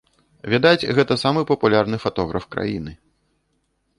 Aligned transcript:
Відаць, 0.53 0.87
гэта 0.99 1.17
самы 1.23 1.41
папулярны 1.51 1.97
фатограф 2.05 2.47
краіны. 2.55 2.91